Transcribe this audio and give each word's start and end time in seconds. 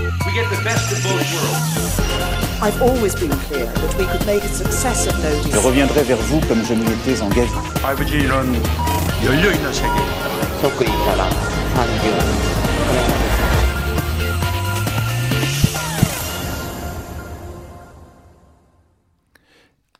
We 0.00 0.32
get 0.32 0.48
the 0.48 0.62
best 0.64 0.92
of 0.92 1.02
both 1.02 1.20
worlds. 1.34 2.00
I've 2.62 2.80
always 2.82 3.14
been 3.14 3.32
clear 3.48 3.66
that 3.66 3.94
we 3.98 4.06
could 4.06 4.24
make 4.26 4.42
a 4.44 4.48
success 4.48 5.06
of 5.06 5.18
no. 5.22 5.30
Je 5.42 5.58
reviendrai 5.58 6.04
vers 6.04 6.20
vous 6.28 6.40
comme 6.48 6.64
je 6.64 6.74
m'y 6.74 6.86
étais 6.86 7.20
engagé. 7.22 7.50
IBG는 7.84 8.62
열려 9.24 9.52
있는 9.52 9.72
세계. 9.72 9.96
섞여 10.60 10.84
있다라. 10.84 11.28
한결. 11.74 12.20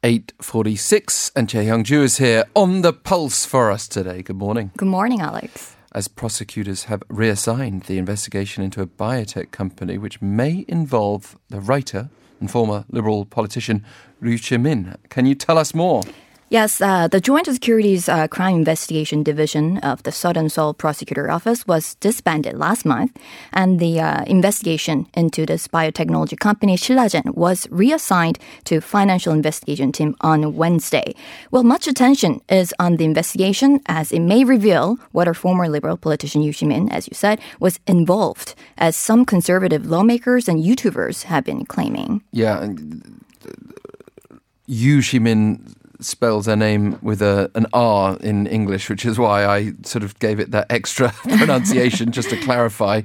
Eight 0.03 0.33
forty-six, 0.41 1.31
and 1.37 1.47
Choi 1.47 1.67
Hyungjoo 1.67 2.03
is 2.03 2.17
here 2.17 2.45
on 2.55 2.81
the 2.81 2.95
pulse 2.95 3.45
for 3.45 3.71
us 3.71 3.87
today. 3.87 4.23
Good 4.23 4.37
morning. 4.37 4.71
Good 4.79 4.89
morning, 4.89 5.21
Alex. 5.21 5.77
As 5.93 6.07
prosecutors 6.07 6.85
have 6.85 7.03
reassigned 7.09 7.83
the 7.83 7.99
investigation 7.99 8.63
into 8.63 8.81
a 8.81 8.87
biotech 8.87 9.51
company 9.51 9.99
which 9.99 10.23
may 10.23 10.65
involve 10.69 11.37
the 11.49 11.59
writer 11.59 12.11
and 12.39 12.49
former 12.49 12.85
Liberal 12.91 13.25
politician 13.25 13.85
Rhyu 14.23 14.39
Si-min. 14.39 14.97
Can 15.09 15.27
you 15.27 15.35
tell 15.35 15.59
us 15.59 15.75
more? 15.75 16.03
Yes, 16.53 16.81
uh, 16.81 17.07
the 17.07 17.21
Joint 17.21 17.47
Securities 17.47 18.09
uh, 18.09 18.27
Crime 18.27 18.57
Investigation 18.57 19.23
Division 19.23 19.79
of 19.79 20.03
the 20.03 20.11
Southern 20.11 20.49
Seoul 20.49 20.75
Prosecutor 20.75 21.31
Office 21.31 21.65
was 21.65 21.95
disbanded 22.01 22.59
last 22.59 22.85
month, 22.85 23.17
and 23.53 23.79
the 23.79 24.01
uh, 24.01 24.25
investigation 24.25 25.07
into 25.15 25.47
this 25.47 25.69
biotechnology 25.69 26.37
company 26.37 26.75
SillaJen 26.77 27.37
was 27.37 27.69
reassigned 27.71 28.41
to 28.65 28.81
Financial 28.81 29.33
Investigation 29.33 29.93
Team 29.93 30.17
on 30.23 30.57
Wednesday. 30.57 31.15
Well, 31.53 31.63
much 31.63 31.87
attention 31.87 32.41
is 32.49 32.75
on 32.81 32.97
the 32.97 33.05
investigation 33.05 33.79
as 33.87 34.11
it 34.11 34.19
may 34.19 34.43
reveal 34.43 34.99
whether 35.13 35.35
former 35.35 35.69
Liberal 35.69 35.97
politician 35.97 36.43
Yu 36.43 36.53
Min, 36.63 36.91
as 36.91 37.07
you 37.07 37.15
said, 37.15 37.39
was 37.61 37.79
involved, 37.87 38.57
as 38.77 38.97
some 38.97 39.25
conservative 39.25 39.87
lawmakers 39.87 40.49
and 40.49 40.65
YouTubers 40.65 41.23
have 41.31 41.45
been 41.45 41.65
claiming. 41.65 42.25
Yeah, 42.33 42.59
uh, 42.59 42.75
Yu 44.67 45.01
Min 45.21 45.77
spells 46.05 46.47
her 46.47 46.57
name 46.57 46.99
with 47.03 47.23
a, 47.23 47.51
an 47.55 47.67
R 47.73 48.17
in 48.21 48.47
English, 48.47 48.89
which 48.89 49.05
is 49.05 49.19
why 49.19 49.45
I 49.45 49.73
sort 49.85 50.03
of 50.03 50.19
gave 50.19 50.41
it 50.41 50.51
that 50.51 50.67
extra 50.71 51.11
pronunciation 51.23 52.13
just 52.13 52.31
to 52.31 52.37
clarify. 52.37 53.03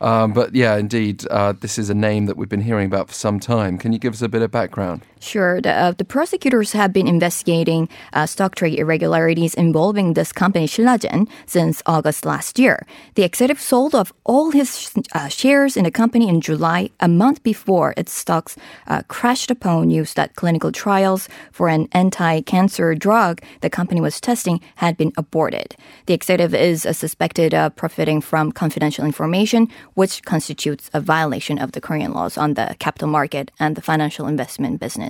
Um, 0.00 0.32
but 0.32 0.54
yeah, 0.54 0.76
indeed, 0.76 1.26
uh, 1.28 1.52
this 1.52 1.78
is 1.78 1.90
a 1.90 1.94
name 1.94 2.26
that 2.26 2.36
we've 2.36 2.48
been 2.48 2.62
hearing 2.62 2.86
about 2.86 3.08
for 3.08 3.14
some 3.14 3.40
time. 3.40 3.78
Can 3.78 3.92
you 3.92 3.98
give 3.98 4.12
us 4.12 4.22
a 4.22 4.28
bit 4.28 4.42
of 4.42 4.50
background? 4.50 5.02
Sure. 5.20 5.60
The, 5.60 5.72
uh, 5.72 5.92
the 5.92 6.04
prosecutors 6.04 6.72
have 6.72 6.92
been 6.92 7.08
investigating 7.08 7.88
uh, 8.12 8.26
stock 8.26 8.54
trade 8.54 8.78
irregularities 8.78 9.54
involving 9.54 10.14
this 10.14 10.32
company, 10.32 10.66
SillaJen, 10.66 11.28
since 11.46 11.82
August 11.86 12.24
last 12.24 12.58
year. 12.58 12.86
The 13.14 13.24
executive 13.24 13.60
sold 13.60 13.94
off 13.94 14.12
all 14.24 14.50
his 14.50 14.92
uh, 15.12 15.28
shares 15.28 15.76
in 15.76 15.84
the 15.84 15.90
company 15.90 16.28
in 16.28 16.40
July, 16.40 16.90
a 17.00 17.08
month 17.08 17.42
before 17.42 17.94
its 17.96 18.12
stocks 18.12 18.56
uh, 18.86 19.02
crashed 19.08 19.50
upon 19.50 19.88
news 19.88 20.14
that 20.14 20.36
clinical 20.36 20.72
trials 20.72 21.28
for 21.52 21.68
an 21.68 21.88
anti 21.92 22.40
cancer 22.42 22.94
drug 22.94 23.40
the 23.60 23.70
company 23.70 24.00
was 24.00 24.20
testing 24.20 24.60
had 24.76 24.96
been 24.96 25.12
aborted. 25.16 25.74
The 26.06 26.14
executive 26.14 26.54
is 26.54 26.86
uh, 26.86 26.92
suspected 26.92 27.54
of 27.54 27.74
profiting 27.76 28.20
from 28.20 28.52
confidential 28.52 29.04
information, 29.04 29.68
which 29.94 30.22
constitutes 30.22 30.90
a 30.92 31.00
violation 31.00 31.58
of 31.58 31.72
the 31.72 31.80
Korean 31.80 32.12
laws 32.12 32.38
on 32.38 32.54
the 32.54 32.76
capital 32.78 33.08
market 33.08 33.50
and 33.58 33.76
the 33.76 33.82
financial 33.82 34.26
investment 34.26 34.80
business. 34.80 35.07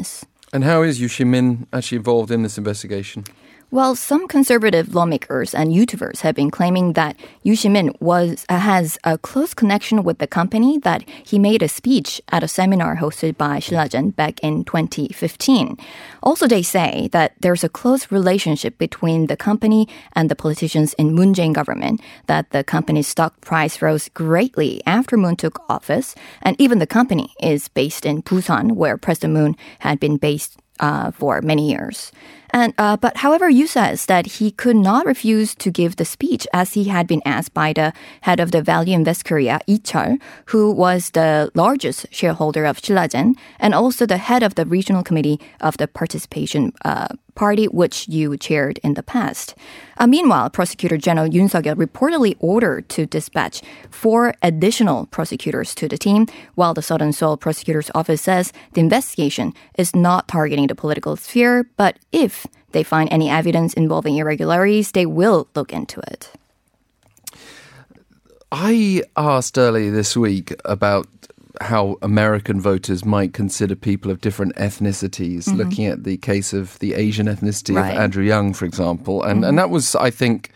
And 0.52 0.64
how 0.64 0.82
is 0.82 1.00
Yu 1.00 1.26
Min 1.26 1.66
actually 1.72 1.98
involved 1.98 2.30
in 2.30 2.42
this 2.42 2.56
investigation? 2.56 3.24
Well, 3.70 3.94
some 3.96 4.28
conservative 4.28 4.94
lawmakers 4.94 5.52
and 5.52 5.74
YouTubers 5.74 6.20
have 6.20 6.34
been 6.34 6.50
claiming 6.50 6.94
that 6.94 7.16
Yu 7.42 7.54
Min 7.68 7.94
was 8.00 8.46
uh, 8.48 8.58
has 8.60 8.96
a 9.04 9.18
close 9.18 9.52
connection 9.52 10.04
with 10.04 10.20
the 10.20 10.26
company 10.26 10.78
that 10.78 11.06
he 11.06 11.38
made 11.38 11.62
a 11.62 11.68
speech 11.68 12.18
at 12.30 12.42
a 12.42 12.48
seminar 12.48 12.96
hosted 12.96 13.36
by 13.36 13.58
SillaJen 13.58 14.16
back 14.16 14.40
in 14.40 14.64
2015. 14.64 15.76
Also, 16.22 16.48
they 16.48 16.62
say 16.62 17.10
that 17.12 17.34
there's 17.40 17.62
a 17.62 17.68
close 17.68 18.10
relationship 18.10 18.78
between 18.78 19.26
the 19.26 19.36
company 19.36 19.86
and 20.14 20.30
the 20.30 20.36
politicians 20.36 20.94
in 20.94 21.12
Moon 21.12 21.34
Jae-in 21.34 21.52
government, 21.52 22.00
that 22.26 22.48
the 22.52 22.64
company's 22.64 23.06
stock 23.06 23.38
price 23.42 23.82
rose 23.82 24.08
greatly 24.14 24.80
after 24.86 25.18
Moon 25.18 25.36
took 25.36 25.60
office, 25.68 26.14
and 26.40 26.58
even 26.58 26.78
the 26.78 26.86
company 26.86 27.34
is 27.38 27.68
based 27.68 28.06
in 28.06 28.22
Busan, 28.22 28.72
where 28.72 28.96
President 28.96 29.34
Moon 29.34 29.56
had 29.80 30.00
been 30.00 30.16
based 30.16 30.56
uh, 30.80 31.10
for 31.10 31.42
many 31.42 31.68
years. 31.68 32.12
And 32.50 32.72
uh, 32.78 32.96
but 32.96 33.18
however, 33.18 33.48
Yu 33.48 33.66
says 33.66 34.06
that 34.06 34.26
he 34.38 34.50
could 34.50 34.76
not 34.76 35.06
refuse 35.06 35.54
to 35.56 35.70
give 35.70 35.96
the 35.96 36.04
speech 36.04 36.46
as 36.52 36.74
he 36.74 36.84
had 36.84 37.06
been 37.06 37.22
asked 37.24 37.54
by 37.54 37.72
the 37.72 37.92
head 38.22 38.40
of 38.40 38.50
the 38.50 38.62
Value 38.62 38.94
Invest 38.94 39.24
Korea, 39.24 39.60
Lee 39.68 39.82
who 40.46 40.72
was 40.72 41.10
the 41.10 41.50
largest 41.54 42.06
shareholder 42.10 42.64
of 42.64 42.80
SillaJen 42.80 43.34
and 43.58 43.74
also 43.74 44.06
the 44.06 44.16
head 44.16 44.42
of 44.42 44.54
the 44.54 44.66
regional 44.66 45.02
committee 45.02 45.40
of 45.60 45.76
the 45.76 45.86
participation 45.88 46.72
uh, 46.84 47.08
party, 47.38 47.66
which 47.66 48.08
you 48.08 48.36
chaired 48.36 48.78
in 48.82 48.94
the 48.94 49.02
past. 49.02 49.54
Uh, 49.96 50.06
meanwhile, 50.06 50.50
Prosecutor 50.50 50.98
General 50.98 51.30
Yoon 51.30 51.48
Suk-yeol 51.48 51.76
reportedly 51.76 52.34
ordered 52.40 52.88
to 52.90 53.06
dispatch 53.06 53.62
four 53.90 54.34
additional 54.42 55.06
prosecutors 55.06 55.74
to 55.76 55.86
the 55.88 55.96
team, 55.96 56.26
while 56.56 56.74
the 56.74 56.82
Southern 56.82 57.12
Seoul 57.12 57.36
Prosecutor's 57.36 57.90
Office 57.94 58.22
says 58.22 58.52
the 58.74 58.80
investigation 58.80 59.54
is 59.78 59.94
not 59.94 60.26
targeting 60.26 60.66
the 60.66 60.74
political 60.74 61.14
sphere, 61.16 61.70
but 61.76 61.96
if 62.10 62.46
they 62.72 62.82
find 62.82 63.08
any 63.10 63.30
evidence 63.30 63.72
involving 63.74 64.16
irregularities, 64.16 64.92
they 64.92 65.06
will 65.06 65.46
look 65.54 65.72
into 65.72 66.00
it. 66.00 66.30
I 68.50 69.02
asked 69.16 69.58
earlier 69.58 69.92
this 69.92 70.16
week 70.16 70.54
about 70.64 71.06
how 71.60 71.96
American 72.02 72.60
voters 72.60 73.04
might 73.04 73.32
consider 73.32 73.74
people 73.74 74.10
of 74.10 74.20
different 74.20 74.54
ethnicities, 74.56 75.52
looking 75.56 75.86
at 75.86 76.04
the 76.04 76.16
case 76.18 76.52
of 76.52 76.78
the 76.78 76.94
Asian 76.94 77.26
ethnicity 77.26 77.74
Right. 77.74 77.92
of 77.94 77.98
Andrew 77.98 78.24
Yang, 78.24 78.54
for 78.54 78.64
example. 78.64 79.22
And, 79.22 79.44
and 79.44 79.58
that 79.58 79.70
was, 79.70 79.94
I 79.96 80.10
think, 80.10 80.50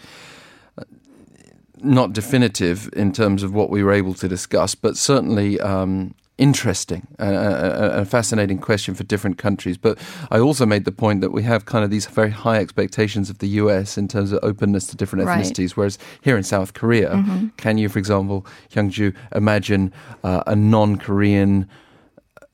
not 1.81 2.13
definitive 2.13 2.89
in 2.93 3.13
terms 3.13 3.43
of 3.43 3.53
what 3.53 3.69
we 3.71 3.83
were 3.83 3.93
able 3.93 4.15
to 4.15 4.29
discuss, 4.29 4.75
but 4.75 4.97
certainly 4.97 5.59
um, 5.61 6.15
interesting 6.39 7.07
and 7.19 7.35
a, 7.37 7.99
a, 7.99 8.01
a 8.01 8.05
fascinating 8.05 8.59
question 8.59 8.95
for 8.95 9.05
different 9.05 9.39
countries. 9.39 9.77
But 9.79 9.99
I 10.31 10.39
also 10.39 10.67
made 10.67 10.85
the 10.85 10.93
point 10.93 11.21
that 11.21 11.31
we 11.31 11.43
have 11.45 11.67
kind 11.67 11.85
of 11.85 11.91
these 11.91 12.07
very 12.07 12.31
high 12.31 12.57
expectations 12.59 13.31
of 13.31 13.39
the 13.39 13.49
US 13.49 13.99
in 13.99 14.09
terms 14.09 14.33
of 14.33 14.41
openness 14.43 14.87
to 14.89 14.97
different 14.97 15.27
Right. 15.27 15.45
ethnicities, 15.45 15.73
whereas 15.73 15.99
here 16.23 16.37
in 16.37 16.43
South 16.43 16.73
Korea, 16.75 17.23
can 17.59 17.79
you, 17.79 17.89
for 17.89 17.99
example, 17.99 18.47
Hyungjoo, 18.75 19.15
imagine 19.35 19.93
uh, 20.25 20.43
a 20.47 20.57
non-Korean 20.57 21.69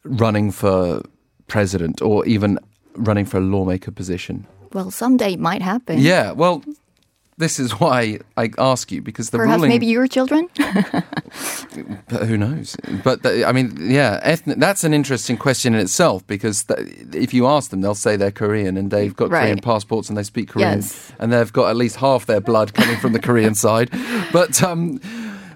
running 0.04 0.50
for 0.50 1.02
president 1.46 2.02
or 2.02 2.26
even 2.26 2.58
running 2.94 3.24
for 3.24 3.38
a 3.38 3.40
lawmaker 3.40 3.90
position? 3.90 4.46
Well, 4.72 4.90
someday 4.90 5.32
it 5.32 5.40
might 5.40 5.62
happen. 5.62 5.98
Yeah, 5.98 6.32
well, 6.32 6.62
this 7.38 7.59
is 7.59 7.72
why 7.81 8.19
I 8.37 8.50
ask 8.59 8.91
you 8.93 9.00
because 9.00 9.31
the 9.31 9.38
Perhaps 9.38 9.56
ruling. 9.56 9.71
maybe 9.71 9.87
your 9.87 10.06
children? 10.06 10.49
But 12.09 12.26
who 12.26 12.37
knows? 12.38 12.76
But 13.04 13.22
the, 13.22 13.47
I 13.47 13.53
mean, 13.53 13.76
yeah, 13.81 14.19
ethnic, 14.22 14.59
that's 14.59 14.82
an 14.84 14.93
interesting 14.94 15.37
question 15.37 15.75
in 15.75 15.81
itself 15.81 16.26
because 16.26 16.65
th 16.65 16.78
if 17.15 17.32
you 17.34 17.47
ask 17.47 17.71
them, 17.71 17.81
they'll 17.82 17.94
say 18.06 18.16
they're 18.16 18.32
Korean 18.43 18.76
and 18.76 18.91
they've 18.91 19.15
got 19.15 19.31
Right. 19.31 19.43
Korean 19.43 19.59
passports 19.60 20.09
and 20.09 20.16
they 20.19 20.25
speak 20.25 20.49
Korean 20.49 20.78
Yes. 20.81 21.12
and 21.21 21.32
they've 21.32 21.53
got 21.53 21.69
at 21.71 21.76
least 21.76 21.97
half 21.97 22.26
their 22.26 22.41
blood 22.41 22.72
coming 22.75 22.97
from 22.97 23.12
the 23.12 23.21
Korean 23.21 23.55
side. 23.55 23.91
But 24.32 24.62
um, 24.62 25.00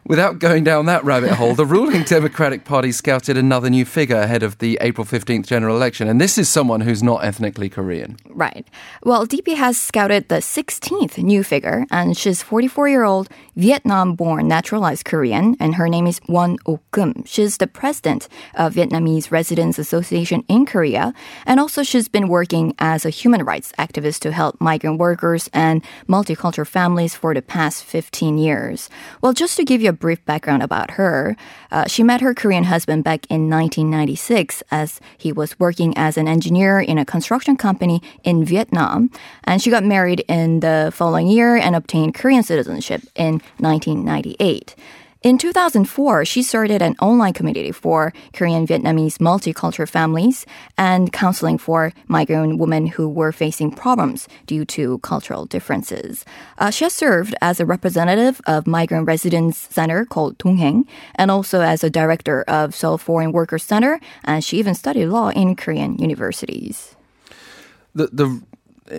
without 0.04 0.38
going 0.38 0.64
down 0.64 0.86
that 0.86 1.04
rabbit 1.04 1.32
hole, 1.32 1.54
the 1.54 1.66
ruling 1.66 2.02
Democratic 2.02 2.64
Party 2.64 2.92
scouted 2.92 3.36
another 3.36 3.70
new 3.70 3.84
figure 3.84 4.16
ahead 4.16 4.42
of 4.42 4.58
the 4.58 4.78
April 4.80 5.06
15th 5.06 5.46
general 5.46 5.76
election. 5.76 6.08
And 6.08 6.20
this 6.20 6.38
is 6.38 6.48
someone 6.48 6.80
who's 6.80 7.02
not 7.02 7.24
ethnically 7.24 7.68
Korean. 7.68 8.16
Right. 8.28 8.66
Well, 9.04 9.26
DP 9.26 9.54
has 9.56 9.80
scouted 9.80 10.28
the 10.28 10.36
16th 10.36 11.18
new 11.18 11.44
figure, 11.44 11.86
and 11.90 12.16
she's 12.16 12.42
44 12.42 12.88
year 12.88 13.04
old 13.04 13.28
Vietnam 13.56 14.14
born 14.14 14.48
naturalized 14.48 15.04
Korean, 15.04 15.56
and 15.60 15.76
her 15.76 15.88
name 15.88 16.06
is 16.06 16.20
Won 16.28 16.58
Ok-kum. 16.66 17.25
She's 17.26 17.58
the 17.58 17.66
president 17.66 18.28
of 18.54 18.75
Vietnamese 18.75 19.31
Residents 19.31 19.78
Association 19.78 20.44
in 20.49 20.66
Korea, 20.66 21.14
and 21.46 21.60
also 21.60 21.82
she's 21.82 22.08
been 22.08 22.28
working 22.28 22.75
as 22.78 23.04
a 23.04 23.10
human 23.10 23.44
rights 23.44 23.72
activist 23.78 24.20
to 24.20 24.32
help 24.32 24.60
migrant 24.60 24.99
workers 24.99 25.49
and 25.52 25.84
multicultural 26.08 26.66
families 26.66 27.14
for 27.14 27.34
the 27.34 27.43
past 27.43 27.84
15 27.84 28.38
years. 28.38 28.90
Well, 29.20 29.32
just 29.32 29.56
to 29.56 29.64
give 29.64 29.82
you 29.82 29.91
a 29.92 29.96
brief 29.96 30.24
background 30.24 30.62
about 30.62 30.92
her, 30.92 31.36
uh, 31.70 31.86
she 31.86 32.02
met 32.02 32.20
her 32.20 32.34
Korean 32.34 32.64
husband 32.64 33.04
back 33.04 33.26
in 33.30 33.48
1996 33.48 34.62
as 34.70 35.00
he 35.16 35.32
was 35.32 35.58
working 35.60 35.96
as 35.96 36.16
an 36.16 36.26
engineer 36.26 36.80
in 36.80 36.98
a 36.98 37.04
construction 37.04 37.56
company 37.56 38.02
in 38.24 38.44
Vietnam. 38.44 39.10
And 39.44 39.62
she 39.62 39.70
got 39.70 39.84
married 39.84 40.24
in 40.28 40.60
the 40.60 40.90
following 40.92 41.28
year 41.28 41.56
and 41.56 41.76
obtained 41.76 42.14
Korean 42.14 42.42
citizenship 42.42 43.02
in 43.14 43.40
1998. 43.58 44.74
In 45.22 45.38
2004, 45.38 46.24
she 46.24 46.42
started 46.42 46.82
an 46.82 46.96
online 47.00 47.32
community 47.32 47.70
for 47.70 48.12
Korean 48.32 48.66
Vietnamese 48.66 49.19
multicultural 49.19 49.88
families 49.88 50.44
and 50.76 51.12
counseling 51.12 51.58
for 51.58 51.92
migrant 52.08 52.58
women 52.58 52.88
who 52.88 53.08
were 53.08 53.30
facing 53.30 53.70
problems 53.70 54.26
due 54.46 54.64
to 54.64 54.98
cultural 54.98 55.46
differences. 55.46 56.24
Uh, 56.58 56.70
she 56.70 56.84
has 56.84 56.92
served 56.92 57.36
as 57.40 57.60
a 57.60 57.66
representative 57.66 58.40
of 58.48 58.66
Migrant 58.66 59.06
Residence 59.06 59.56
Center 59.56 60.04
called 60.04 60.38
Dongheng 60.38 60.88
and 61.14 61.30
also 61.30 61.60
as 61.60 61.84
a 61.84 61.90
director 61.90 62.42
of 62.48 62.75
Seoul 62.75 62.98
Foreign 62.98 63.30
Workers 63.30 63.62
Center, 63.62 64.00
and 64.25 64.42
she 64.42 64.58
even 64.58 64.75
studied 64.75 65.06
law 65.06 65.28
in 65.28 65.54
Korean 65.54 65.98
universities. 65.98 66.96
The 67.94 68.08
the 68.08 68.42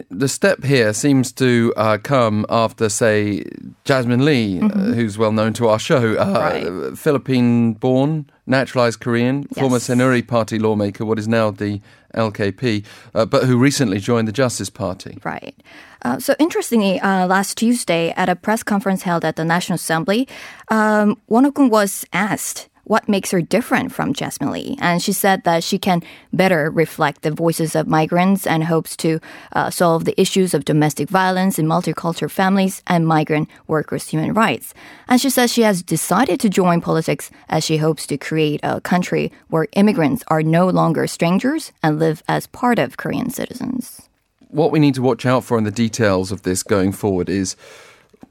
the 0.09 0.27
step 0.27 0.63
here 0.63 0.93
seems 0.93 1.31
to 1.33 1.73
uh, 1.75 1.97
come 2.01 2.45
after, 2.49 2.89
say, 2.89 3.43
Jasmine 3.83 4.23
Lee, 4.25 4.61
uh, 4.61 4.67
who's 4.67 5.17
well 5.17 5.31
known 5.31 5.53
to 5.53 5.67
our 5.67 5.79
show, 5.79 6.15
uh, 6.17 6.33
Right. 6.33 6.97
Philippine-born, 6.97 8.29
naturalized 8.47 8.99
Korean, 8.99 9.43
former 9.49 9.77
Saenuri 9.77 10.25
Party 10.25 10.57
lawmaker, 10.57 11.05
what 11.05 11.19
is 11.19 11.27
now 11.27 11.51
the 11.51 11.81
LKP, 12.15 12.85
uh, 13.13 13.25
but 13.25 13.43
who 13.43 13.57
recently 13.57 13.99
joined 13.99 14.27
the 14.27 14.31
Justice 14.31 14.69
Party. 14.69 15.17
Right. 15.23 15.55
Uh, 16.03 16.19
so 16.19 16.35
interestingly, 16.39 16.99
uh, 16.99 17.27
last 17.27 17.57
Tuesday 17.57 18.11
at 18.11 18.29
a 18.29 18.35
press 18.35 18.63
conference 18.63 19.03
held 19.03 19.25
at 19.25 19.35
the 19.35 19.45
National 19.45 19.75
Assembly, 19.75 20.27
um, 20.69 21.17
Won 21.27 21.45
Ok-kum 21.45 21.69
was 21.69 22.05
asked 22.13 22.69
what 22.85 23.07
makes 23.07 23.31
her 23.31 23.41
different 23.41 23.91
from 23.91 24.13
Jasmine 24.13 24.51
Lee, 24.51 24.77
and 24.81 25.01
she 25.01 25.13
said 25.13 25.43
that 25.43 25.63
she 25.63 25.79
can 25.79 26.03
better 26.31 26.69
reflect 26.69 27.21
the 27.21 27.31
voices 27.31 27.75
of 27.75 27.87
migrants 27.87 28.45
and 28.45 28.65
hopes 28.65 28.97
to 28.97 29.19
uh, 29.53 29.69
solve 29.69 30.05
the 30.05 30.19
issues 30.19 30.53
of 30.53 30.65
domestic 30.65 31.09
violence 31.09 31.57
in 31.57 31.65
multicultural 31.65 32.29
families 32.29 32.81
and 32.87 33.07
migrant 33.07 33.49
workers' 33.67 34.09
human 34.09 34.33
rights. 34.33 34.73
And 35.07 35.21
she 35.21 35.29
says 35.29 35.51
she 35.51 35.61
has 35.61 35.81
decided 35.81 36.39
to 36.41 36.49
join 36.49 36.81
politics 36.81 37.31
as 37.47 37.63
she 37.63 37.77
hopes 37.77 38.05
to 38.07 38.17
create 38.17 38.59
a 38.63 38.81
country 38.81 39.31
where 39.47 39.67
immigrants 39.73 40.23
are 40.27 40.43
no 40.43 40.67
longer 40.67 41.07
strangers 41.07 41.71
and 41.81 41.99
live 41.99 42.21
as 42.27 42.47
part 42.47 42.79
of 42.79 42.97
Korean 42.97 43.29
citizens. 43.29 44.09
what 44.49 44.71
we 44.71 44.79
need 44.79 44.93
to 44.93 45.01
watch 45.01 45.25
out 45.25 45.43
for 45.43 45.57
in 45.57 45.63
the 45.63 45.71
details 45.71 46.31
of 46.31 46.43
this 46.43 46.61
going 46.61 46.91
forward 46.91 47.27
is 47.27 47.55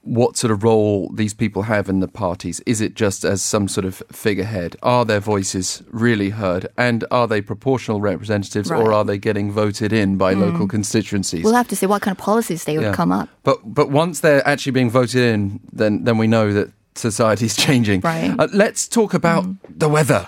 what 0.05 0.37
sort 0.37 0.51
of 0.51 0.65
role 0.65 1.09
these 1.15 1.33
people 1.33 1.63
have 1.63 1.89
in 1.89 2.01
the 2.01 2.09
parties. 2.09 2.61
Is 2.67 2.81
it 2.81 2.95
just 2.95 3.25
as 3.25 3.41
some 3.41 3.69
sort 3.69 3.85
of 3.85 4.03
figurehead? 4.11 4.75
Are 4.83 5.05
their 5.05 5.21
voices 5.21 5.83
really 5.93 6.31
heard? 6.31 6.67
And 6.77 7.05
are 7.13 7.29
they 7.29 7.41
proportional 7.41 8.01
representatives 8.01 8.69
or 8.71 8.79
Right. 8.79 8.87
Mm. 8.89 8.95
are 8.95 9.05
they 9.05 9.19
getting 9.19 9.53
voted 9.53 9.93
in 9.93 10.17
by 10.17 10.33
local 10.35 10.67
constituencies? 10.67 11.45
We'll 11.45 11.55
have 11.55 11.69
to 11.69 11.77
see 11.77 11.87
what 11.87 12.03
kind 12.03 12.17
of 12.17 12.19
policies 12.19 12.65
they 12.65 12.77
would 12.79 12.87
Yeah. 12.87 12.93
come 12.95 13.13
up. 13.13 13.29
But 13.45 13.59
but 13.65 13.91
once 13.91 14.21
they're 14.21 14.47
actually 14.47 14.73
being 14.73 14.91
voted 14.91 15.23
in, 15.23 15.61
then 15.73 16.03
then 16.05 16.19
we 16.19 16.27
know 16.27 16.53
that 16.53 16.73
society's 16.97 17.55
changing. 17.67 18.01
Right. 18.01 18.35
Uh, 18.39 18.49
let's 18.53 18.89
talk 18.89 19.15
about 19.15 19.45
the 19.79 19.89
weather. 19.89 20.27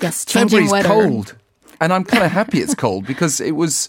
Yes, 0.00 0.24
changing 0.24 0.66
February's 0.68 0.72
weather. 0.72 0.88
cold, 0.88 1.34
and 1.82 1.92
I'm 1.92 2.04
kind 2.04 2.24
of 2.24 2.32
happy 2.40 2.60
it's 2.60 2.74
cold 2.74 3.06
because 3.06 3.40
it 3.40 3.56
was 3.56 3.88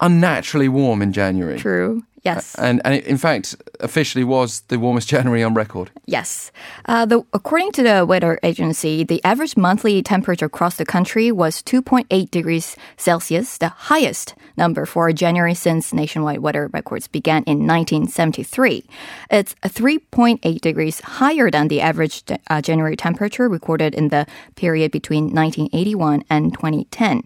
unnaturally 0.00 0.68
warm 0.68 1.02
in 1.02 1.12
January. 1.12 1.58
True. 1.58 2.02
Yes. 2.22 2.54
And, 2.56 2.80
and 2.84 2.94
it, 2.94 3.06
in 3.06 3.16
fact, 3.16 3.56
officially 3.80 4.24
was 4.24 4.60
the 4.68 4.78
warmest 4.78 5.08
January 5.14 5.42
on 5.42 5.54
record. 5.54 5.90
Yes. 6.06 6.50
Uh, 6.86 7.06
the, 7.06 7.24
according 7.32 7.72
to 7.72 7.82
the 7.82 8.06
weather 8.06 8.38
agency, 8.42 9.04
the 9.04 9.22
average 9.24 9.56
monthly 9.56 10.02
temperature 10.02 10.46
across 10.46 10.76
the 10.76 10.84
country 10.84 11.30
was 11.32 11.62
2.8 11.62 12.30
degrees 12.30 12.76
Celsius, 12.96 13.58
the 13.58 13.68
highest 13.68 14.34
number 14.56 14.84
for 14.84 15.12
January 15.12 15.54
since 15.54 15.92
nationwide 15.92 16.40
weather 16.40 16.68
records 16.72 17.06
began 17.06 17.42
in 17.44 17.66
1973. 17.66 18.84
It's 19.30 19.54
3.8 19.62 20.60
degrees 20.60 21.00
higher 21.00 21.50
than 21.50 21.68
the 21.68 21.80
average 21.80 22.24
uh, 22.50 22.60
January 22.60 22.96
temperature 22.96 23.48
recorded 23.48 23.94
in 23.94 24.08
the 24.08 24.26
period 24.56 24.90
between 24.90 25.24
1981 25.24 26.24
and 26.28 26.52
2010. 26.52 27.22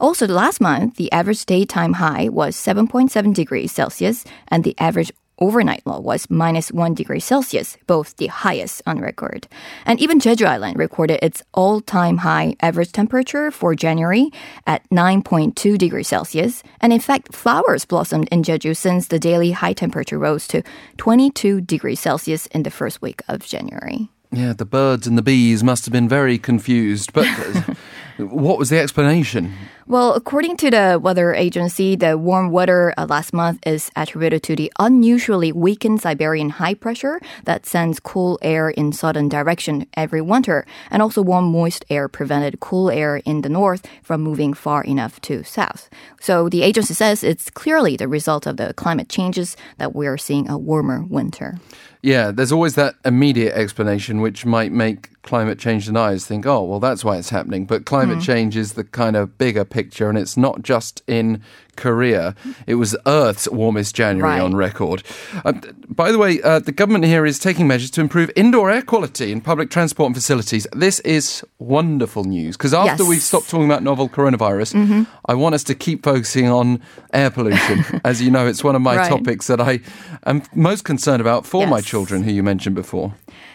Also, 0.00 0.26
last 0.26 0.60
month, 0.60 0.96
the 0.96 1.10
average 1.12 1.46
daytime 1.46 1.94
high 1.94 2.28
was 2.28 2.56
7.7 2.56 3.34
degrees 3.34 3.72
Celsius, 3.72 4.24
and 4.48 4.64
the 4.64 4.74
average 4.78 5.12
overnight 5.38 5.82
low 5.86 6.00
was 6.00 6.28
minus 6.30 6.72
1 6.72 6.94
degree 6.94 7.20
Celsius, 7.20 7.76
both 7.86 8.16
the 8.16 8.26
highest 8.28 8.82
on 8.86 9.00
record. 9.00 9.46
And 9.84 10.00
even 10.00 10.20
Jeju 10.20 10.46
Island 10.46 10.78
recorded 10.78 11.20
its 11.22 11.42
all 11.54 11.80
time 11.80 12.18
high 12.18 12.56
average 12.60 12.92
temperature 12.92 13.50
for 13.50 13.74
January 13.74 14.30
at 14.66 14.88
9.2 14.90 15.78
degrees 15.78 16.08
Celsius. 16.08 16.62
And 16.80 16.92
in 16.92 17.00
fact, 17.00 17.34
flowers 17.34 17.84
blossomed 17.84 18.28
in 18.30 18.42
Jeju 18.42 18.76
since 18.76 19.08
the 19.08 19.18
daily 19.18 19.52
high 19.52 19.74
temperature 19.74 20.18
rose 20.18 20.46
to 20.48 20.62
22 20.96 21.60
degrees 21.60 22.00
Celsius 22.00 22.46
in 22.46 22.62
the 22.62 22.70
first 22.70 23.02
week 23.02 23.22
of 23.28 23.40
January. 23.40 24.08
Yeah, 24.32 24.52
the 24.52 24.64
birds 24.64 25.06
and 25.06 25.16
the 25.16 25.22
bees 25.22 25.62
must 25.62 25.84
have 25.86 25.92
been 25.92 26.08
very 26.08 26.36
confused. 26.36 27.12
But 27.12 27.26
what 28.18 28.58
was 28.58 28.70
the 28.70 28.78
explanation? 28.78 29.54
Well, 29.88 30.14
according 30.14 30.56
to 30.56 30.70
the 30.72 30.98
weather 31.00 31.32
agency, 31.32 31.94
the 31.94 32.18
warm 32.18 32.50
weather 32.50 32.92
uh, 32.98 33.06
last 33.08 33.32
month 33.32 33.60
is 33.64 33.88
attributed 33.94 34.42
to 34.42 34.56
the 34.56 34.72
unusually 34.80 35.52
weakened 35.52 36.00
Siberian 36.02 36.50
high 36.50 36.74
pressure 36.74 37.20
that 37.44 37.66
sends 37.66 38.00
cool 38.00 38.36
air 38.42 38.70
in 38.70 38.92
southern 38.92 39.28
direction 39.28 39.86
every 39.94 40.20
winter, 40.20 40.66
and 40.90 41.02
also 41.02 41.22
warm 41.22 41.44
moist 41.52 41.84
air 41.88 42.08
prevented 42.08 42.58
cool 42.58 42.90
air 42.90 43.18
in 43.18 43.42
the 43.42 43.48
north 43.48 43.86
from 44.02 44.22
moving 44.22 44.54
far 44.54 44.82
enough 44.82 45.20
to 45.20 45.44
south. 45.44 45.88
So 46.20 46.48
the 46.48 46.62
agency 46.62 46.94
says 46.94 47.22
it's 47.22 47.48
clearly 47.48 47.96
the 47.96 48.08
result 48.08 48.44
of 48.48 48.56
the 48.56 48.74
climate 48.74 49.08
changes 49.08 49.56
that 49.78 49.94
we 49.94 50.08
are 50.08 50.18
seeing 50.18 50.50
a 50.50 50.58
warmer 50.58 51.04
winter. 51.04 51.60
Yeah, 52.02 52.30
there's 52.30 52.52
always 52.52 52.74
that 52.74 52.94
immediate 53.04 53.54
explanation 53.54 54.20
which 54.20 54.44
might 54.44 54.70
make 54.70 55.10
climate 55.22 55.58
change 55.58 55.86
deniers 55.86 56.24
think, 56.24 56.46
oh, 56.46 56.62
well, 56.62 56.78
that's 56.78 57.04
why 57.04 57.16
it's 57.16 57.30
happening. 57.30 57.66
But 57.66 57.84
climate 57.84 58.22
change 58.22 58.56
is 58.56 58.74
the 58.74 58.84
kind 58.84 59.16
of 59.16 59.36
bigger 59.36 59.64
picture, 59.76 60.08
and 60.08 60.16
it's 60.16 60.38
not 60.38 60.62
just 60.62 61.02
in 61.06 61.42
Korea. 61.76 62.34
It 62.66 62.74
was 62.76 62.96
Earth's 63.06 63.48
warmest 63.50 63.94
January 63.94 64.34
Right. 64.36 64.40
on 64.42 64.54
record. 64.56 65.02
Uh, 65.44 65.52
by 65.88 66.10
the 66.12 66.18
way, 66.18 66.40
uh, 66.42 66.58
the 66.58 66.72
government 66.72 67.04
here 67.04 67.24
is 67.26 67.38
taking 67.38 67.66
measures 67.68 67.90
to 67.92 68.00
improve 68.00 68.30
indoor 68.34 68.70
air 68.70 68.82
quality 68.82 69.30
in 69.32 69.40
public 69.40 69.70
transport 69.70 70.06
and 70.08 70.16
facilities. 70.16 70.66
This 70.74 71.00
is 71.00 71.44
wonderful 71.58 72.24
news 72.24 72.56
because 72.56 72.74
after 72.74 73.02
Yes. 73.02 73.08
we've 73.10 73.22
stopped 73.22 73.48
talking 73.50 73.66
about 73.66 73.82
novel 73.82 74.08
coronavirus, 74.08 75.06
I 75.26 75.34
want 75.34 75.54
us 75.54 75.64
to 75.64 75.74
keep 75.74 76.02
focusing 76.04 76.48
on 76.48 76.80
air 77.12 77.30
pollution. 77.30 77.84
As 78.04 78.20
you 78.20 78.30
know, 78.30 78.46
it's 78.46 78.64
one 78.64 78.74
of 78.76 78.82
my 78.82 78.96
Right. 78.96 79.08
topics 79.08 79.46
that 79.46 79.60
I 79.60 79.80
am 80.26 80.42
most 80.54 80.84
concerned 80.84 81.20
about 81.20 81.46
for 81.46 81.66
my 81.66 81.80
children, 81.80 82.22
who 82.24 82.30
you 82.32 82.42
mentioned 82.42 82.74
before. 82.74 83.12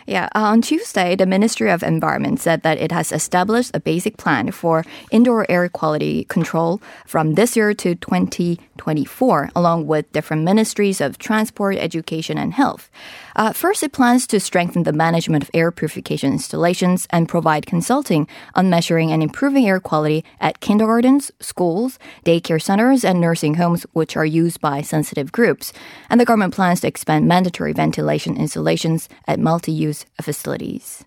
Yeah, 0.07 0.27
uh, 0.35 0.41
on 0.53 0.61
Tuesday, 0.61 1.15
the 1.15 1.25
Ministry 1.25 1.69
of 1.71 1.83
Environment 1.83 2.39
said 2.39 2.63
that 2.63 2.77
it 2.79 2.91
has 2.91 3.11
established 3.11 3.71
a 3.73 3.79
basic 3.79 4.17
plan 4.17 4.51
for 4.51 4.83
indoor 5.11 5.45
air 5.49 5.69
quality 5.69 6.25
control 6.27 6.81
from 7.05 7.35
this 7.35 7.55
year 7.55 7.73
to 7.75 7.95
2024, 8.11 9.51
along 9.55 9.87
with 9.87 10.11
different 10.11 10.43
ministries 10.43 10.99
of 10.99 11.17
transport, 11.17 11.77
education, 11.77 12.37
and 12.37 12.53
health. 12.53 12.89
Uh, 13.35 13.53
first, 13.53 13.83
it 13.83 13.93
plans 13.93 14.27
to 14.27 14.39
strengthen 14.39 14.83
the 14.83 14.91
management 14.91 15.43
of 15.43 15.51
air 15.53 15.71
purification 15.71 16.33
installations 16.33 17.07
and 17.09 17.29
provide 17.29 17.65
consulting 17.65 18.27
on 18.55 18.69
measuring 18.69 19.11
and 19.11 19.23
improving 19.23 19.65
air 19.67 19.79
quality 19.79 20.25
at 20.41 20.59
kindergartens, 20.59 21.31
schools, 21.39 21.97
daycare 22.25 22.61
centers, 22.61 23.05
and 23.05 23.21
nursing 23.21 23.55
homes, 23.55 23.85
which 23.93 24.17
are 24.17 24.25
used 24.25 24.59
by 24.59 24.81
sensitive 24.81 25.31
groups. 25.31 25.71
And 26.09 26.19
the 26.19 26.25
government 26.25 26.53
plans 26.53 26.81
to 26.81 26.87
expand 26.87 27.27
mandatory 27.27 27.73
ventilation 27.73 28.35
installations 28.35 29.07
at 29.27 29.39
multi 29.39 29.71
use 29.71 30.05
facilities. 30.21 31.05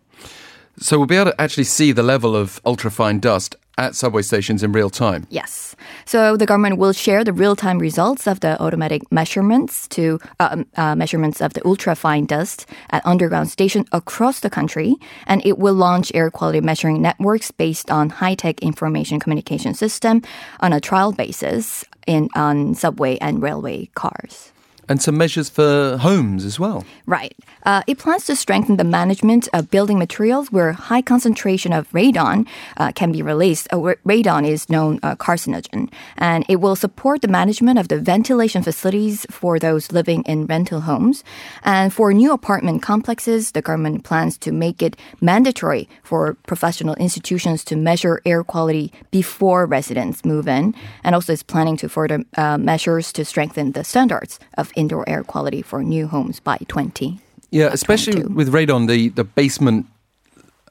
So 0.79 0.99
we'll 0.99 1.07
be 1.07 1.17
able 1.17 1.31
to 1.31 1.41
actually 1.41 1.65
see 1.65 1.93
the 1.93 2.03
level 2.03 2.35
of 2.35 2.61
ultrafine 2.65 3.21
dust 3.21 3.57
at 3.79 3.95
subway 3.95 4.23
stations 4.23 4.63
in 4.63 4.73
real 4.73 4.91
time. 4.91 5.27
Yes. 5.31 5.77
So 6.05 6.37
the 6.37 6.47
government 6.47 6.79
will 6.79 6.93
share 6.93 7.25
the 7.25 7.33
real-time 7.33 7.79
results 7.79 8.27
of 8.27 8.41
the 8.41 8.61
automatic 8.63 9.03
measurements 9.11 9.89
to 9.89 10.21
um, 10.41 10.67
uh, 10.77 10.95
measurements 10.95 11.41
of 11.41 11.55
the 11.55 11.61
ultrafine 11.63 12.27
dust 12.27 12.67
at 12.91 13.05
underground 13.05 13.51
stations 13.51 13.89
across 13.93 14.41
the 14.41 14.51
country, 14.51 14.95
and 15.27 15.45
it 15.45 15.59
will 15.59 15.75
launch 15.75 16.13
air 16.15 16.31
quality 16.31 16.61
measuring 16.61 17.03
networks 17.03 17.51
based 17.51 17.91
on 17.91 18.11
high-tech 18.11 18.61
information 18.61 19.19
communication 19.19 19.75
system 19.75 20.23
on 20.61 20.73
a 20.73 20.81
trial 20.81 21.13
basis 21.13 21.85
in 22.07 22.29
on 22.35 22.75
subway 22.75 23.19
and 23.19 23.43
railway 23.43 23.87
cars. 23.95 24.54
And 24.89 25.01
some 25.01 25.17
measures 25.17 25.49
for 25.49 25.97
homes 25.99 26.45
as 26.45 26.61
well. 26.61 26.85
Right. 27.07 27.35
Uh, 27.65 27.83
it 27.87 27.99
plans 27.99 28.27
to 28.27 28.37
strengthen 28.37 28.77
the 28.77 28.85
management 28.85 29.49
of 29.55 29.71
building 29.71 29.99
materials 29.99 30.53
where 30.53 30.73
high 30.73 31.01
concentration 31.01 31.73
of 31.73 31.91
radon 31.93 32.47
uh, 32.77 32.93
can 32.93 33.11
be 33.11 33.23
released. 33.23 33.67
Uh, 33.73 33.95
radon 34.05 34.47
is 34.47 34.69
known 34.69 35.01
uh, 35.03 35.17
carcinogen, 35.17 35.91
and 36.19 36.45
it 36.49 36.57
will 36.57 36.77
support 36.77 37.23
the 37.23 37.29
management 37.29 37.79
of 37.79 37.89
the 37.89 37.99
ventilation 37.99 38.63
facilities 38.63 39.27
for 39.31 39.59
those 39.59 39.93
living 39.93 40.23
in 40.25 40.47
rental 40.47 40.83
homes. 40.83 41.25
And 41.63 41.93
for 41.93 42.13
new 42.13 42.33
apartment 42.33 42.83
complexes, 42.83 43.53
the 43.53 43.63
government 43.63 44.05
plans 44.05 44.37
to 44.39 44.53
make 44.53 44.83
it 44.83 44.97
mandatory 45.21 45.89
for 46.03 46.35
professional 46.47 46.95
institutions 46.97 47.65
to 47.65 47.77
measure 47.77 48.21
air 48.27 48.45
quality 48.45 48.93
before 49.11 49.65
residents 49.65 50.25
move 50.25 50.47
in, 50.47 50.75
and 51.03 51.15
also 51.15 51.33
is 51.33 51.43
planning 51.43 51.79
to 51.79 51.89
further 51.89 52.23
uh, 52.37 52.59
measures 52.59 53.13
to 53.13 53.25
strengthen 53.25 53.73
the 53.73 53.85
standards 53.85 54.39
of 54.59 54.73
indoor 54.77 55.09
air 55.09 55.25
quality 55.25 55.63
for 55.63 55.83
new 55.83 56.07
homes 56.07 56.41
by 56.41 56.59
20. 56.69 57.21
Yeah, 57.51 57.71
especially 57.73 58.23
22. 58.23 58.35
with 58.35 58.53
radon, 58.53 58.89
the, 58.89 59.11
the 59.11 59.25
basement 59.25 59.87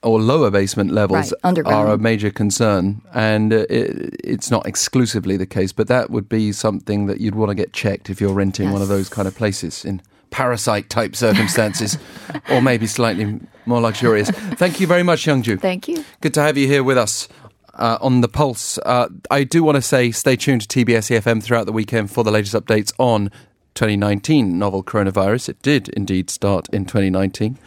or 0.03 0.21
lower 0.21 0.51
basement 0.51 0.91
levels 0.91 1.33
Right, 1.43 1.65
are 1.65 1.87
a 1.87 1.97
major 1.97 2.29
concern, 2.29 3.01
and 3.13 3.53
uh, 3.53 3.65
it, 3.69 4.15
it's 4.23 4.51
not 4.51 4.67
exclusively 4.67 5.37
the 5.37 5.45
case, 5.45 5.71
but 5.71 5.87
that 5.87 6.09
would 6.09 6.27
be 6.27 6.51
something 6.51 7.05
that 7.07 7.21
you'd 7.21 7.35
want 7.35 7.49
to 7.49 7.55
get 7.55 7.73
checked 7.73 8.09
if 8.09 8.19
you're 8.19 8.33
renting 8.33 8.71
one 8.71 8.81
of 8.81 8.89
those 8.89 9.09
kind 9.09 9.27
of 9.27 9.35
places 9.35 9.85
in 9.85 10.01
parasite 10.29 10.89
type 10.89 11.15
circumstances, 11.15 11.97
or 12.49 12.61
maybe 12.61 12.85
slightly 12.85 13.39
more 13.65 13.79
luxurious. 13.79 14.29
Thank 14.29 14.79
you 14.79 14.87
very 14.87 15.03
much, 15.03 15.25
Hyungjoo. 15.25 15.61
Thank 15.61 15.87
you. 15.87 16.03
Good 16.21 16.33
to 16.33 16.41
have 16.41 16.57
you 16.57 16.67
here 16.67 16.83
with 16.83 16.97
us. 16.97 17.27
Uh, 17.75 17.97
on 18.01 18.21
the 18.21 18.27
pulse, 18.27 18.77
uh, 18.85 19.09
I 19.31 19.43
do 19.43 19.63
want 19.63 19.77
to 19.77 19.81
say 19.81 20.11
stay 20.11 20.35
tuned 20.35 20.69
to 20.69 20.85
TBS 20.85 21.09
EFM 21.09 21.41
throughout 21.41 21.65
the 21.65 21.71
weekend 21.71 22.11
for 22.11 22.23
the 22.23 22.29
latest 22.29 22.53
updates 22.53 22.93
on 22.99 23.31
2019 23.75 24.57
novel 24.57 24.83
coronavirus. 24.83 25.49
It 25.49 25.61
did 25.61 25.89
indeed 25.89 26.29
start 26.29 26.67
in 26.69 26.85
2019, 26.85 27.57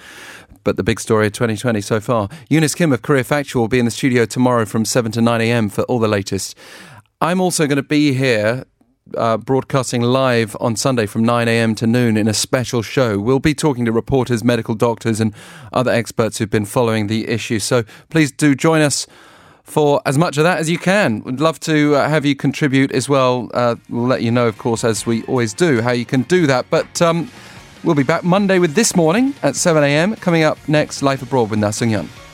but 0.65 0.77
the 0.77 0.83
big 0.83 1.01
story 1.01 1.27
of 1.27 1.33
2020 1.33 1.81
so 1.81 2.01
far. 2.01 2.29
Eunice 2.49 2.75
Kim 2.75 2.93
of 2.93 3.03
Career 3.03 3.25
Factual 3.25 3.63
will 3.63 3.69
be 3.69 3.79
in 3.79 3.85
the 3.85 3.91
studio 3.91 4.25
tomorrow 4.25 4.65
from 4.65 4.85
7 4.85 5.13
to 5.13 5.21
9 5.21 5.41
a.m. 5.41 5.69
for 5.69 5.83
all 5.85 5.99
the 5.99 6.09
latest. 6.09 6.57
I'm 7.21 7.41
also 7.41 7.67
going 7.67 7.77
to 7.77 7.83
be 7.83 8.13
here 8.13 8.65
uh, 9.17 9.37
broadcasting 9.37 10.03
live 10.03 10.57
on 10.61 10.77
Sunday 10.77 11.07
from 11.07 11.25
9 11.25 11.49
a.m. 11.49 11.75
to 11.77 11.87
noon 11.87 12.17
in 12.17 12.29
a 12.29 12.35
special 12.35 12.83
show. 12.83 13.19
We'll 13.19 13.39
be 13.39 13.55
talking 13.55 13.85
to 13.85 13.93
reporters, 13.93 14.43
medical 14.43 14.75
doctors, 14.75 15.21
and 15.21 15.35
other 15.73 15.91
experts 15.91 16.39
who've 16.39 16.51
been 16.51 16.65
following 16.65 17.07
the 17.07 17.29
issue. 17.29 17.59
So 17.59 17.85
please 18.11 18.33
do 18.33 18.55
join 18.55 18.83
us 18.83 19.07
for 19.67 20.01
as 20.07 20.17
much 20.17 20.39
of 20.39 20.45
that 20.45 20.59
as 20.59 20.71
you 20.71 20.79
can. 20.79 21.23
We'd 21.25 21.41
love 21.41 21.61
to 21.61 21.97
uh, 21.97 22.09
have 22.09 22.25
you 22.25 22.35
contribute 22.35 22.93
as 22.93 23.09
well. 23.09 23.51
Uh, 23.53 23.77
we'll 23.89 24.07
let 24.07 24.23
you 24.23 24.31
know, 24.31 24.47
of 24.47 24.59
course, 24.59 24.85
as 24.85 25.05
we 25.05 25.25
always 25.25 25.53
do, 25.53 25.83
how 25.83 25.91
you 25.91 26.07
can 26.07 26.23
do 26.23 26.47
that. 26.47 26.67
But 26.71 27.03
um, 27.03 27.31
we'll 27.85 27.95
be 27.95 28.03
back 28.03 28.25
Monday 28.25 28.59
with 28.59 28.75
This 28.75 28.97
Morning 28.97 29.35
at 29.43 29.57
7 29.57 29.83
a.m. 29.83 30.17
Coming 30.17 30.45
up 30.45 30.57
next, 30.69 31.03
Life 31.03 31.23
Abroad 31.23 31.51
with 31.51 31.59
Na 31.59 31.71
Sung 31.71 31.91
Hyun. 31.91 32.26